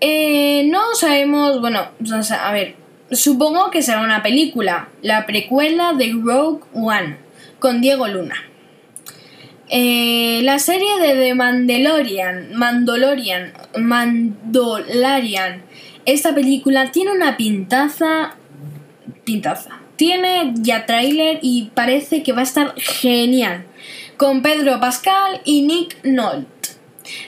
Eh, 0.00 0.68
no 0.70 0.94
sabemos, 0.94 1.60
bueno, 1.60 1.88
a 2.40 2.52
ver, 2.52 2.74
supongo 3.10 3.70
que 3.70 3.82
será 3.82 4.02
una 4.02 4.22
película, 4.22 4.88
la 5.02 5.26
precuela 5.26 5.94
de 5.94 6.12
Rogue 6.12 6.64
One, 6.74 7.16
con 7.58 7.80
Diego 7.80 8.06
Luna. 8.06 8.36
Eh, 9.68 10.40
la 10.44 10.58
serie 10.58 10.98
de 11.00 11.14
The 11.14 11.34
Mandalorian, 11.34 12.54
Mandalorian, 12.54 13.52
Mandalorian, 13.76 15.62
esta 16.04 16.34
película 16.34 16.92
tiene 16.92 17.10
una 17.10 17.36
pintaza, 17.36 18.36
pintaza. 19.24 19.80
Tiene 19.96 20.52
ya 20.56 20.86
tráiler 20.86 21.40
y 21.42 21.70
parece 21.74 22.22
que 22.22 22.32
va 22.32 22.40
a 22.40 22.44
estar 22.44 22.74
genial. 22.76 23.64
Con 24.16 24.40
Pedro 24.42 24.78
Pascal 24.78 25.40
y 25.44 25.62
Nick 25.62 26.04
Nolte. 26.04 26.55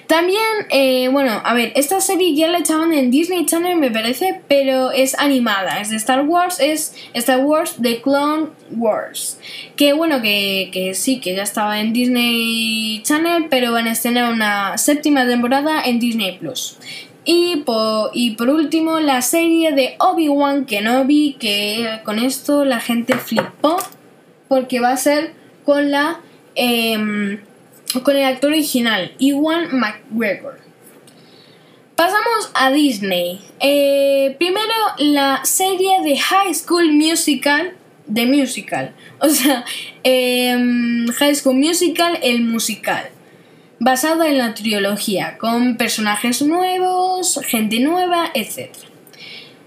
También, 0.06 0.42
eh, 0.70 1.08
bueno, 1.08 1.40
a 1.44 1.54
ver, 1.54 1.72
esta 1.76 2.00
serie 2.00 2.34
ya 2.34 2.48
la 2.48 2.58
echaban 2.58 2.92
en 2.92 3.10
Disney 3.10 3.46
Channel, 3.46 3.76
me 3.76 3.90
parece, 3.90 4.40
pero 4.48 4.90
es 4.90 5.18
animada, 5.18 5.80
es 5.80 5.90
de 5.90 5.96
Star 5.96 6.26
Wars, 6.26 6.60
es 6.60 6.94
Star 7.14 7.40
Wars 7.40 7.76
The 7.80 8.00
Clone 8.00 8.48
Wars. 8.70 9.38
Que 9.76 9.92
bueno, 9.92 10.20
que, 10.22 10.92
sí, 10.94 11.20
que 11.20 11.34
ya 11.34 11.42
estaba 11.42 11.80
en 11.80 11.92
Disney 11.92 13.02
Channel, 13.02 13.46
pero 13.50 13.72
van 13.72 13.86
a 13.86 13.92
estrenar 13.92 14.32
una 14.32 14.78
séptima 14.78 15.26
temporada 15.26 15.82
en 15.84 15.98
Disney 15.98 16.38
Plus. 16.38 16.78
Y 17.24 17.56
por, 17.66 18.10
y 18.14 18.30
por 18.36 18.48
último, 18.48 19.00
la 19.00 19.20
serie 19.20 19.72
de 19.72 19.96
Obi-Wan 19.98 20.64
Kenobi, 20.64 21.36
que 21.38 22.00
con 22.04 22.18
esto 22.18 22.64
la 22.64 22.80
gente 22.80 23.14
flipó, 23.18 23.76
porque 24.48 24.80
va 24.80 24.92
a 24.92 24.96
ser 24.96 25.34
con 25.64 25.90
la. 25.90 26.20
Em, 26.54 27.40
con 28.02 28.16
el 28.16 28.24
actor 28.24 28.50
original, 28.50 29.14
Iwan 29.18 29.68
McGregor. 29.72 30.60
Pasamos 31.96 32.50
a 32.54 32.70
Disney. 32.70 33.40
Eh, 33.58 34.36
primero, 34.38 34.72
la 34.98 35.44
serie 35.44 36.02
de 36.04 36.16
High 36.16 36.54
School 36.54 36.92
Musical, 36.92 37.74
de 38.06 38.26
musical. 38.26 38.94
O 39.20 39.28
sea, 39.28 39.64
em, 40.04 41.08
High 41.08 41.34
School 41.34 41.56
Musical, 41.56 42.20
el 42.22 42.42
musical. 42.42 43.10
Basada 43.80 44.28
en 44.28 44.38
la 44.38 44.54
trilogía, 44.54 45.38
con 45.38 45.76
personajes 45.76 46.40
nuevos, 46.42 47.40
gente 47.44 47.80
nueva, 47.80 48.30
etc. 48.34 48.70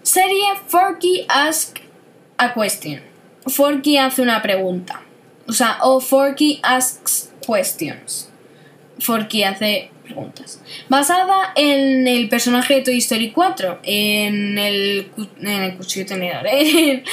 Serie 0.04 0.46
Forky 0.68 1.26
Ask 1.28 1.80
a 2.38 2.54
Question. 2.54 3.02
Forky 3.46 3.98
hace 3.98 4.22
una 4.22 4.42
pregunta. 4.42 5.02
O 5.48 5.54
sea, 5.54 5.80
o 5.82 6.00
Forky 6.00 6.60
asks 6.64 7.31
questions. 7.46 8.30
Forky 9.00 9.44
hace 9.44 9.92
preguntas. 10.04 10.62
Basada 10.90 11.54
en 11.56 12.08
el 12.08 12.30
personaje 12.30 12.76
de 12.76 12.82
Toy 12.82 12.98
Story 12.98 13.32
4, 13.32 13.80
en 13.84 14.58
el, 14.58 15.12
en 15.40 15.48
el 15.48 15.78
cuchillo 15.78 16.06
tenedor, 16.06 16.46
en, 16.48 17.04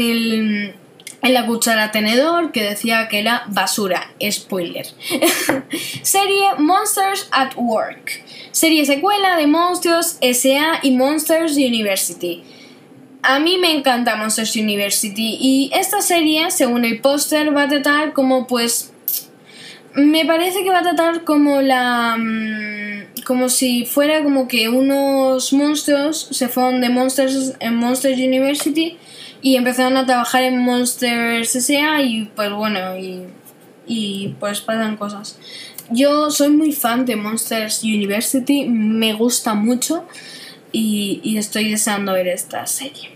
el, 0.00 0.74
en 1.22 1.34
la 1.34 1.46
cuchara 1.46 1.90
tenedor 1.90 2.52
que 2.52 2.62
decía 2.62 3.08
que 3.08 3.18
era 3.18 3.44
basura. 3.48 4.12
Spoiler. 4.30 4.86
Serie 6.02 6.54
Monsters 6.58 7.28
at 7.32 7.54
Work. 7.56 8.22
Serie 8.52 8.86
secuela 8.86 9.36
de 9.36 9.46
Monsters 9.46 10.18
S.A. 10.20 10.80
y 10.82 10.92
Monsters 10.92 11.56
University. 11.56 12.42
A 13.22 13.40
mí 13.40 13.58
me 13.58 13.72
encanta 13.72 14.14
Monsters 14.14 14.54
University 14.54 15.36
y 15.40 15.70
esta 15.74 16.00
serie, 16.00 16.50
según 16.52 16.84
el 16.84 17.00
póster, 17.00 17.54
va 17.54 17.64
a 17.64 17.68
tratar 17.68 18.12
como 18.12 18.46
pues 18.46 18.92
me 19.96 20.24
parece 20.24 20.62
que 20.62 20.70
va 20.70 20.80
a 20.80 20.82
tratar 20.82 21.24
como 21.24 21.62
la. 21.62 22.16
Mm, 22.18 23.22
como 23.24 23.48
si 23.48 23.84
fuera 23.86 24.22
como 24.22 24.46
que 24.46 24.68
unos 24.68 25.52
monstruos 25.52 26.28
se 26.30 26.48
fueron 26.48 26.80
de 26.80 26.90
Monsters 26.90 27.54
en 27.58 27.74
Monsters 27.74 28.18
University 28.18 28.98
y 29.42 29.56
empezaron 29.56 29.96
a 29.96 30.06
trabajar 30.06 30.44
en 30.44 30.58
Monsters 30.58 31.56
S.A. 31.56 32.02
y 32.02 32.30
pues 32.36 32.52
bueno, 32.52 32.96
y, 32.96 33.24
y 33.86 34.36
pues 34.38 34.60
pasan 34.60 34.96
cosas. 34.96 35.38
Yo 35.90 36.30
soy 36.30 36.50
muy 36.50 36.72
fan 36.72 37.04
de 37.04 37.16
Monsters 37.16 37.82
University, 37.82 38.66
me 38.68 39.12
gusta 39.14 39.54
mucho 39.54 40.04
y, 40.70 41.20
y 41.24 41.38
estoy 41.38 41.70
deseando 41.70 42.12
ver 42.12 42.28
esta 42.28 42.66
serie. 42.66 43.10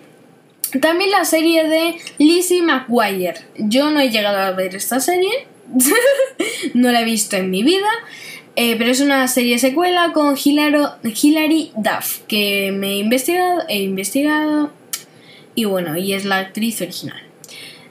También 0.80 1.10
la 1.10 1.24
serie 1.24 1.68
de 1.68 1.96
Lizzie 2.18 2.62
McGuire. 2.62 3.34
Yo 3.58 3.90
no 3.90 4.00
he 4.00 4.10
llegado 4.10 4.38
a 4.38 4.52
ver 4.52 4.76
esta 4.76 5.00
serie. 5.00 5.49
no 6.74 6.90
la 6.90 7.02
he 7.02 7.04
visto 7.04 7.36
en 7.36 7.50
mi 7.50 7.62
vida. 7.62 7.88
Eh, 8.56 8.76
pero 8.76 8.90
es 8.90 9.00
una 9.00 9.26
serie 9.28 9.58
secuela 9.58 10.12
con 10.12 10.36
Hilary 10.36 11.72
Duff, 11.76 12.18
que 12.26 12.72
me 12.72 12.88
he 12.88 12.96
investigado, 12.96 13.62
he 13.68 13.78
investigado. 13.82 14.72
Y 15.54 15.64
bueno, 15.64 15.96
y 15.96 16.12
es 16.12 16.24
la 16.24 16.38
actriz 16.38 16.80
original. 16.80 17.22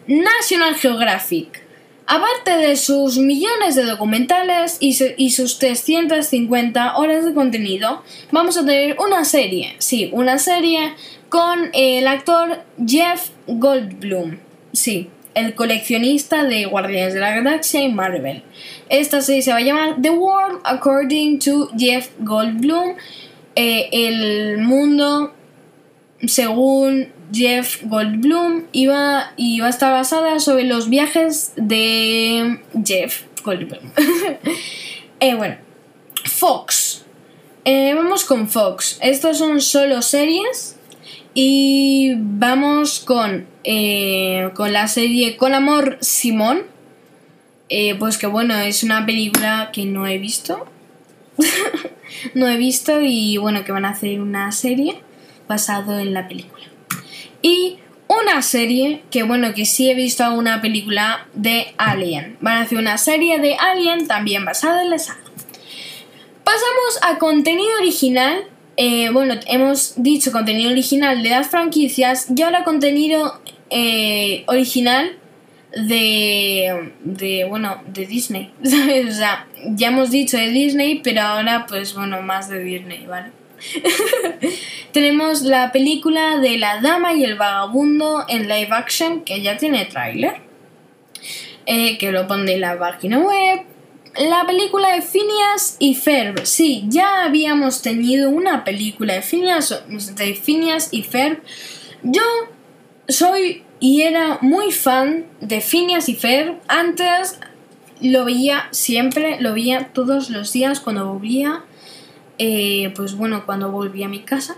National 0.08 0.76
Geographic. 0.76 1.64
Aparte 2.06 2.58
de 2.58 2.76
sus 2.76 3.20
millones 3.20 3.76
de 3.76 3.84
documentales 3.84 4.78
y, 4.80 5.30
sus 5.30 5.60
350 5.60 6.98
horas 6.98 7.24
de 7.24 7.36
contenido, 7.36 8.04
vamos 8.32 8.58
a 8.58 8.66
tener 8.66 8.98
una 9.00 9.24
serie, 9.26 9.76
sí, 9.78 10.10
una 10.12 10.40
serie 10.40 10.96
con 11.30 11.70
el 11.74 12.08
actor 12.08 12.64
Jeff 12.84 13.30
Goldblum, 13.46 14.40
sí, 14.74 15.12
el 15.40 15.56
coleccionista 15.56 16.44
de 16.44 16.66
Guardianes 16.66 17.14
de 17.14 17.20
la 17.20 17.36
Galaxia 17.36 17.82
y 17.84 17.92
Marvel. 17.92 18.44
Esta 18.90 19.22
serie 19.22 19.42
se 19.42 19.52
va 19.52 19.58
a 19.58 19.62
llamar 19.62 19.98
The 20.02 20.12
World 20.12 20.60
According 20.64 21.40
to 21.40 21.70
Jeff 21.78 22.10
Goldblum, 22.20 22.96
eh, 23.56 23.90
el 23.92 24.60
mundo 24.60 25.34
según 26.26 27.12
Jeff 27.32 27.84
Goldblum 27.84 28.66
iba, 28.72 29.34
iba 29.38 29.68
a 29.68 29.70
estar 29.70 29.92
basada 29.92 30.40
sobre 30.40 30.64
los 30.64 30.90
viajes 30.90 31.54
de 31.56 32.60
Jeff 32.86 33.24
Goldblum. 33.44 33.92
Eh, 35.22 35.36
bueno, 35.36 35.58
Fox. 36.24 37.04
Eh, 37.66 37.94
vamos 37.94 38.24
con 38.24 38.48
Fox. 38.48 38.98
Estos 39.02 39.38
son 39.38 39.60
solo 39.60 40.02
series. 40.02 40.78
Y 41.34 42.14
vamos 42.18 43.02
con, 43.02 43.46
eh, 43.64 44.50
con 44.56 44.74
la 44.74 44.88
serie 44.88 45.38
Con 45.38 45.54
Amor 45.54 45.98
Simón. 46.02 46.64
pues 48.00 48.18
que 48.18 48.28
bueno, 48.28 48.58
es 48.58 48.84
una 48.84 49.06
película 49.06 49.70
que 49.74 49.86
no 49.86 50.08
he 50.08 50.18
visto. 50.18 50.66
no 52.34 52.48
he 52.48 52.58
visto 52.58 53.02
y 53.02 53.38
bueno, 53.38 53.64
que 53.64 53.72
van 53.72 53.86
a 53.86 53.90
hacer 53.90 54.20
una 54.20 54.52
serie 54.52 55.02
basado 55.48 56.00
en 56.00 56.14
la 56.14 56.28
película. 56.28 56.64
Y 57.42 57.80
una 58.10 58.42
serie 58.42 59.04
que, 59.12 59.24
bueno, 59.24 59.54
que 59.54 59.66
sí 59.66 59.90
he 59.90 59.94
visto 59.94 60.34
una 60.34 60.62
película 60.62 61.28
de 61.34 61.74
Alien. 61.78 62.38
Van 62.42 62.58
a 62.58 62.62
hacer 62.62 62.80
una 62.80 62.98
serie 62.98 63.40
de 63.40 63.56
Alien 63.56 64.08
también 64.08 64.46
basada 64.46 64.82
en 64.82 64.90
la 64.90 65.00
saga. 65.00 65.22
Pasamos 66.44 67.00
a 67.04 67.20
contenido 67.20 67.70
original. 67.80 68.46
Eh, 68.82 69.10
bueno, 69.12 69.34
hemos 69.48 70.02
dicho 70.02 70.32
contenido 70.32 70.72
original 70.72 71.22
de 71.22 71.32
las 71.32 71.50
franquicias 71.50 72.28
y 72.34 72.42
ahora 72.42 72.64
contenido 72.64 73.42
eh, 73.70 74.46
original 74.48 75.18
de, 75.74 76.94
de, 77.04 77.44
bueno, 77.44 77.84
de 77.88 78.06
Disney. 78.06 78.54
O 78.64 79.12
sea, 79.12 79.48
ya 79.72 79.90
hemos 79.90 80.12
dicho 80.12 80.38
de 80.38 80.48
Disney, 80.52 81.02
pero 81.04 81.24
ahora, 81.24 81.66
pues 81.68 81.94
bueno, 81.94 82.22
más 82.22 82.48
de 82.48 82.64
Disney, 82.64 83.06
¿vale? 83.06 83.32
Tenemos 84.94 85.42
la 85.42 85.74
película 85.74 86.38
de 86.38 86.58
La 86.58 86.80
Dama 86.80 87.14
y 87.14 87.26
el 87.26 87.36
Vagabundo 87.36 88.24
en 88.30 88.44
live 88.44 88.70
action, 88.72 89.26
que 89.26 89.42
ya 89.42 89.58
tiene 89.58 89.84
tráiler, 89.88 90.38
eh, 91.66 91.98
que 91.98 92.14
lo 92.14 92.30
pone 92.30 92.54
en 92.54 92.62
la 92.62 92.80
página 92.80 93.20
web. 93.20 93.66
La 94.18 94.46
película 94.46 94.94
de 94.94 95.02
Phineas 95.02 95.76
y 95.80 95.96
Ferb. 95.96 96.46
Sí, 96.46 96.86
ya 96.88 97.24
habíamos 97.24 97.82
tenido 97.82 98.30
una 98.30 98.64
película 98.64 99.14
de 99.14 99.22
Phineas, 99.22 99.84
de 100.16 100.34
Phineas 100.36 100.90
y 100.92 101.04
Ferb. 101.04 101.42
Yo 102.04 102.24
soy 103.08 103.64
y 103.80 104.02
era 104.02 104.40
muy 104.42 104.72
fan 104.72 105.26
de 105.40 105.62
Phineas 105.62 106.10
y 106.10 106.16
Ferb. 106.16 106.58
Antes 106.68 107.40
lo 108.02 108.26
veía 108.26 108.68
siempre, 108.72 109.40
lo 109.40 109.54
veía 109.54 109.94
todos 109.94 110.30
los 110.30 110.52
días 110.54 110.80
cuando 110.80 111.14
volvía 111.14 111.64
eh, 112.42 112.94
pues 112.96 113.16
bueno, 113.16 113.46
cuando 113.46 113.70
volví 113.70 114.02
a 114.02 114.08
mi 114.08 114.22
casa, 114.22 114.56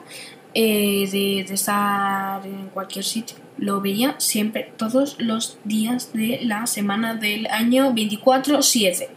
eh, 0.53 1.09
de, 1.11 1.39
estar 1.51 2.45
en 2.45 2.69
cualquier 2.69 3.03
sitio, 3.03 3.37
lo 3.61 3.79
veía 3.79 4.15
siempre, 4.17 4.73
todos 4.75 5.15
los 5.19 5.57
días 5.63 6.11
de 6.13 6.39
la 6.43 6.67
semana 6.67 7.13
del 7.15 7.47
año 7.47 7.93
24-7. 7.93 9.07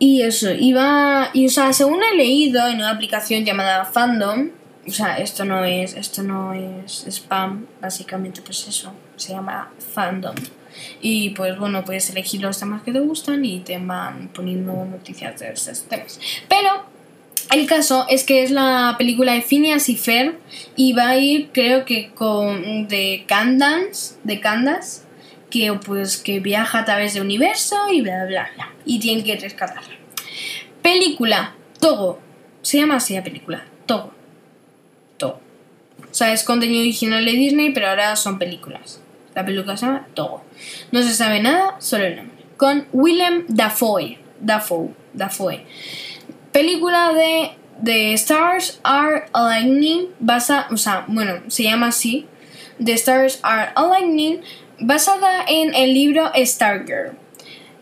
Y 0.00 0.22
eso, 0.22 0.50
iba, 0.52 1.30
y 1.34 1.46
o 1.46 1.50
sea, 1.50 1.72
según 1.72 2.00
he 2.02 2.16
leído 2.16 2.66
en 2.66 2.76
una 2.76 2.90
aplicación 2.90 3.44
llamada 3.44 3.84
Fandom, 3.84 4.50
o 4.86 4.90
sea, 4.90 5.18
esto 5.18 5.44
no 5.44 5.64
es, 5.64 5.94
esto 5.94 6.22
no 6.22 6.54
es 6.54 7.04
spam, 7.06 7.66
básicamente 7.80 8.40
pues 8.40 8.66
eso, 8.66 8.92
se 9.16 9.32
llama 9.34 9.70
Fandom. 9.92 10.34
Y 11.02 11.30
pues 11.30 11.58
bueno, 11.58 11.84
puedes 11.84 12.08
elegir 12.10 12.40
los 12.40 12.58
temas 12.58 12.82
que 12.82 12.92
te 12.92 13.00
gustan 13.00 13.44
y 13.44 13.60
te 13.60 13.78
van 13.78 14.28
poniendo 14.28 14.72
noticias 14.84 15.40
de 15.40 15.50
esos 15.50 15.82
temas. 15.84 16.18
Pero 16.48 16.86
el 17.50 17.66
caso 17.66 18.06
es 18.08 18.24
que 18.24 18.42
es 18.42 18.50
la 18.50 18.94
película 18.98 19.32
de 19.32 19.42
Phineas 19.42 19.88
y 19.88 19.96
Ferb 19.96 20.34
y 20.76 20.92
va 20.92 21.08
a 21.08 21.18
ir 21.18 21.50
creo 21.52 21.84
que 21.84 22.10
con 22.14 22.88
de 22.88 23.24
Candance, 23.26 24.16
de 24.24 24.40
Candace, 24.40 25.02
que 25.50 25.72
pues 25.72 26.18
que 26.18 26.40
viaja 26.40 26.80
a 26.80 26.84
través 26.84 27.14
del 27.14 27.22
universo 27.22 27.76
y 27.90 28.02
bla 28.02 28.26
bla 28.26 28.50
bla 28.54 28.72
y 28.84 28.98
tienen 28.98 29.24
que 29.24 29.36
rescatarla. 29.36 29.96
Película 30.82 31.54
Togo. 31.80 32.20
Se 32.62 32.78
llama 32.78 32.96
así 32.96 33.14
la 33.14 33.24
película, 33.24 33.64
Togo. 33.86 34.12
Togo. 35.16 35.40
O 36.10 36.14
sea, 36.14 36.32
es 36.32 36.44
contenido 36.44 36.80
original 36.80 37.24
de 37.24 37.32
Disney, 37.32 37.72
pero 37.72 37.88
ahora 37.88 38.14
son 38.16 38.38
películas. 38.38 39.00
La 39.34 39.44
película 39.44 39.76
se 39.76 39.86
llama 39.86 40.06
Togo. 40.14 40.42
No 40.92 41.02
se 41.02 41.14
sabe 41.14 41.40
nada, 41.40 41.76
solo 41.78 42.04
el 42.04 42.16
nombre. 42.16 42.36
Con 42.56 42.86
Willem 42.92 43.44
Dafoe. 43.48 44.18
Dafoe. 44.40 44.90
Dafoe 45.14 45.64
película 46.58 47.12
de 47.12 47.50
The 47.84 48.14
Stars 48.14 48.80
Are 48.82 49.26
Aligning, 49.32 50.08
basa, 50.18 50.66
o 50.72 50.76
sea, 50.76 51.04
bueno, 51.06 51.34
se 51.46 51.62
llama 51.62 51.86
así, 51.86 52.26
The 52.84 52.94
Stars 52.94 53.38
Are 53.44 53.70
Aligning, 53.76 54.40
basada 54.80 55.44
en 55.46 55.72
el 55.76 55.94
libro 55.94 56.32
Stargirl. 56.34 57.16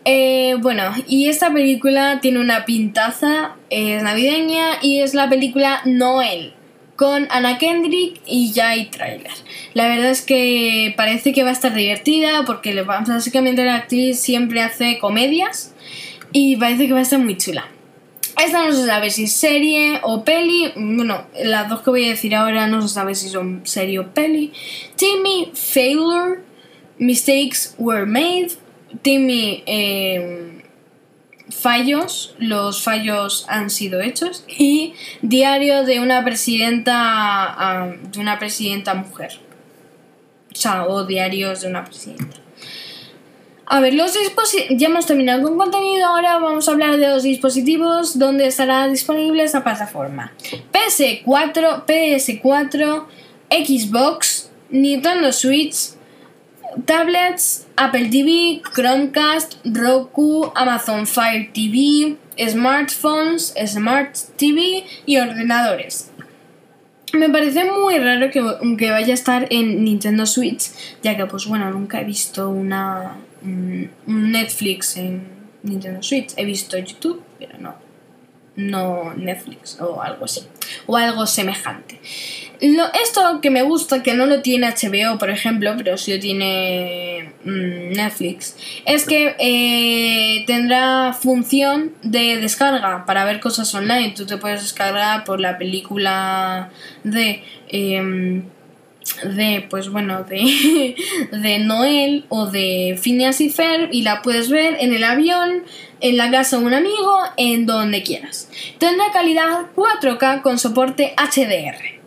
Eh, 0.05 0.57
bueno, 0.59 0.93
y 1.07 1.27
esta 1.27 1.51
película 1.51 2.19
tiene 2.21 2.39
una 2.39 2.65
pintaza, 2.65 3.55
es 3.71 4.03
navideña 4.03 4.77
y 4.83 4.99
es 4.99 5.15
la 5.15 5.27
película 5.27 5.81
Noel 5.85 6.53
con 6.95 7.27
Anna 7.31 7.57
Kendrick 7.57 8.21
y 8.27 8.51
ya 8.51 8.69
hay 8.69 8.85
trailer. 8.91 9.31
La 9.73 9.87
verdad 9.87 10.11
es 10.11 10.21
que 10.21 10.93
parece 10.95 11.33
que 11.33 11.41
va 11.41 11.49
a 11.49 11.53
estar 11.53 11.73
divertida 11.73 12.45
porque 12.45 12.79
básicamente 12.83 13.65
la 13.65 13.73
actriz 13.73 14.19
siempre 14.19 14.61
hace 14.61 14.99
comedias 14.99 15.73
y 16.31 16.57
parece 16.57 16.85
que 16.85 16.93
va 16.93 16.99
a 16.99 17.01
estar 17.01 17.17
muy 17.17 17.37
chula. 17.37 17.71
Esta 18.37 18.65
no 18.65 18.71
se 18.71 18.85
sabe 18.85 19.09
si 19.09 19.23
es 19.23 19.33
serie 19.33 19.99
o 20.03 20.23
peli. 20.23 20.71
Bueno, 20.75 21.25
las 21.43 21.69
dos 21.69 21.81
que 21.81 21.89
voy 21.89 22.05
a 22.05 22.09
decir 22.09 22.35
ahora 22.35 22.67
no 22.67 22.81
se 22.81 22.89
sabe 22.89 23.15
si 23.15 23.29
son 23.29 23.61
serie 23.65 23.99
o 23.99 24.13
peli. 24.13 24.53
Timmy 24.95 25.51
Failure. 25.53 26.41
Mistakes 26.99 27.75
were 27.77 28.05
made. 28.05 28.51
Timmy 29.01 29.63
em, 29.65 30.61
fallos. 31.49 32.35
Los 32.37 32.83
fallos 32.83 33.45
han 33.49 33.71
sido 33.71 34.01
hechos. 34.01 34.45
Y 34.47 34.93
diario 35.21 35.83
de 35.83 35.99
una 35.99 36.23
presidenta. 36.23 37.95
de 38.11 38.19
una 38.19 38.37
presidenta 38.37 38.93
mujer. 38.93 39.39
O 40.53 40.55
sea, 40.55 40.85
o 40.85 41.05
diarios 41.05 41.61
de 41.61 41.69
una 41.69 41.83
presidenta. 41.83 42.46
A 43.69 43.81
ver, 43.81 43.93
los. 43.93 44.13
Ya 44.69 44.87
hemos 44.87 45.05
terminado 45.05 45.43
con 45.43 45.57
contenido. 45.57 46.05
Ahora 46.05 46.37
vamos 46.39 46.67
a 46.67 46.71
hablar 46.71 46.97
de 46.97 47.09
los 47.09 47.23
dispositivos 47.23 48.17
donde 48.17 48.47
estará 48.47 48.87
disponible 48.87 49.43
esta 49.43 49.63
plataforma: 49.63 50.31
PS4, 50.71 51.85
PS4, 51.85 53.05
Xbox, 53.49 54.49
Nintendo 54.69 55.33
Switch, 55.33 55.89
tablets, 56.85 57.67
Apple 57.75 58.07
TV, 58.09 58.61
Chromecast, 58.73 59.55
Roku, 59.65 60.49
Amazon 60.55 61.05
Fire 61.05 61.51
TV, 61.53 62.15
smartphones, 62.39 63.53
Smart 63.65 64.15
TV 64.37 64.85
y 65.05 65.17
ordenadores. 65.17 66.11
Me 67.11 67.29
parece 67.29 67.65
muy 67.65 67.97
raro 67.99 68.31
que, 68.31 68.41
que, 68.77 68.91
vaya 68.91 69.11
a 69.11 69.13
estar 69.13 69.47
en 69.49 69.83
Nintendo 69.83 70.25
Switch, 70.25 70.71
ya 71.03 71.17
que 71.17 71.25
pues 71.25 71.47
bueno, 71.47 71.69
nunca 71.71 72.01
he 72.01 72.03
visto 72.03 72.49
una, 72.49 73.15
Netflix 74.05 74.97
en 74.97 75.27
Nintendo 75.63 76.01
Switch. 76.01 76.33
He 76.37 76.45
visto 76.45 76.77
YouTube, 76.77 77.23
pero 77.39 77.57
no, 77.59 77.75
no 78.55 79.13
Netflix 79.13 79.79
o 79.79 80.01
algo 80.01 80.25
así. 80.25 80.41
O 80.85 80.97
algo 80.97 81.25
semejante. 81.25 81.99
Lo, 82.59 82.91
esto 82.93 83.39
que 83.41 83.51
me 83.51 83.61
gusta, 83.61 84.01
que 84.01 84.13
no 84.13 84.25
lo 84.25 84.41
tiene 84.41 84.67
HBO, 84.67 85.19
por 85.19 85.29
ejemplo, 85.29 85.75
pero 85.77 85.97
sí 85.97 86.13
lo 86.13 86.19
tiene 86.19 87.33
mm, 87.43 87.93
Netflix, 87.93 88.57
es 88.85 89.05
que 89.05 89.35
eh, 89.37 90.43
tendrá 90.47 91.13
función 91.13 91.93
de 92.01 92.37
descarga 92.37 93.05
para 93.05 93.25
ver 93.25 93.39
cosas 93.39 93.73
online. 93.75 94.13
Tú 94.15 94.25
te 94.25 94.37
puedes 94.37 94.61
descargar 94.61 95.23
por 95.23 95.39
la 95.39 95.57
película 95.57 96.71
de... 97.03 97.43
Em, 97.69 98.43
de 99.23 99.65
pues 99.69 99.89
bueno 99.89 100.23
de, 100.23 100.95
de 101.31 101.59
Noel 101.59 102.25
o 102.29 102.47
de 102.47 102.97
Phineas 103.01 103.41
y 103.41 103.49
Ferb 103.49 103.89
y 103.91 104.01
la 104.01 104.21
puedes 104.21 104.49
ver 104.49 104.77
en 104.79 104.93
el 104.93 105.03
avión 105.03 105.63
en 105.99 106.17
la 106.17 106.29
casa 106.29 106.59
de 106.59 106.65
un 106.65 106.73
amigo 106.73 107.17
en 107.37 107.65
donde 107.65 108.03
quieras. 108.03 108.49
Tendrá 108.77 109.11
calidad 109.11 109.67
4K 109.75 110.41
con 110.41 110.59
soporte 110.59 111.15
HDR 111.17 111.97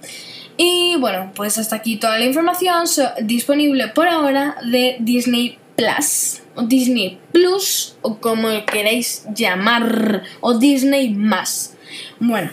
y 0.56 0.96
bueno 0.98 1.32
pues 1.34 1.58
hasta 1.58 1.76
aquí 1.76 1.96
toda 1.96 2.18
la 2.18 2.26
información 2.26 2.84
disponible 3.22 3.88
por 3.88 4.08
ahora 4.08 4.56
de 4.64 4.96
Disney 5.00 5.58
Plus 5.76 6.42
o 6.54 6.62
Disney 6.62 7.18
Plus 7.32 7.96
o 8.02 8.18
como 8.18 8.48
queréis 8.66 9.24
llamar 9.34 10.22
o 10.40 10.58
Disney 10.58 11.10
más. 11.10 11.76
Bueno 12.18 12.50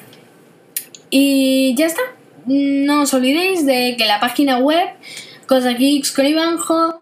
y 1.10 1.76
ya 1.76 1.86
está 1.86 2.02
no 2.48 3.02
os 3.02 3.14
olvidéis 3.14 3.66
de 3.66 3.96
que 3.98 4.06
la 4.06 4.20
página 4.20 4.58
web 4.60 4.90
Cosa 5.48 5.74
Geeks 5.74 6.12
con 6.12 6.26
Ivanjo 6.26 7.02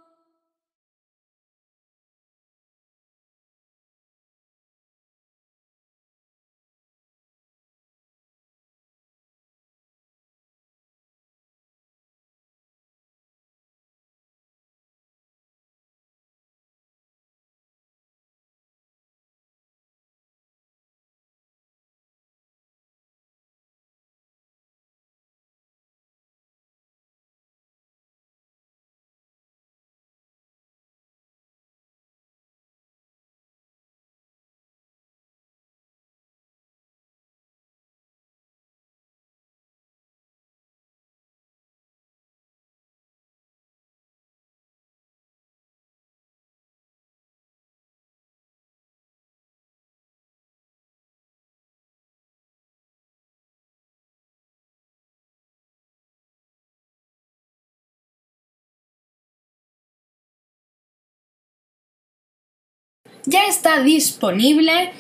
ya 63.26 63.46
está 63.46 63.82
disponible. 63.82 64.92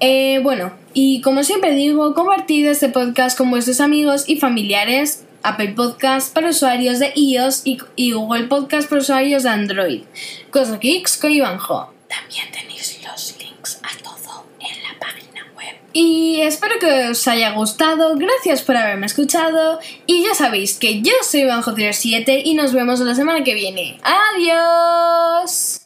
Eh, 0.00 0.40
bueno, 0.42 0.72
y 0.92 1.20
como 1.20 1.42
siempre 1.42 1.74
digo, 1.74 2.14
compartid 2.14 2.66
este 2.66 2.88
podcast 2.88 3.36
con 3.36 3.50
vuestros 3.50 3.80
amigos 3.80 4.24
y 4.28 4.36
familiares. 4.36 5.24
Apple 5.44 5.74
Podcast 5.76 6.32
para 6.32 6.48
usuarios 6.48 6.98
de 6.98 7.12
iOS 7.14 7.62
y, 7.64 8.12
Google 8.12 8.44
Podcast 8.44 8.88
para 8.88 9.02
usuarios 9.02 9.42
de 9.42 9.50
Android. 9.50 10.02
Cosa 10.50 10.78
Geeks 10.78 11.18
con 11.18 11.32
Ivanjo. 11.32 11.92
También 12.08 12.50
tenéis 12.50 12.98
los 13.06 13.36
links 13.38 13.78
a 13.82 14.02
todo 14.02 14.46
en 14.58 14.82
la 14.82 14.98
página 14.98 15.46
web. 15.54 15.76
Y 15.92 16.40
espero 16.40 16.78
que 16.80 17.08
os 17.10 17.28
haya 17.28 17.50
gustado. 17.52 18.16
Gracias 18.16 18.62
por 18.62 18.78
haberme 18.78 19.04
escuchado. 19.04 19.80
Y 20.06 20.24
ya 20.24 20.34
sabéis 20.34 20.78
que 20.78 21.02
yo 21.02 21.12
soy 21.22 21.42
Ivanjo07 21.42 22.40
y 22.42 22.54
nos 22.54 22.72
vemos 22.72 23.00
la 23.00 23.14
semana 23.14 23.44
que 23.44 23.52
viene. 23.52 24.00
¡Adiós! 24.02 25.83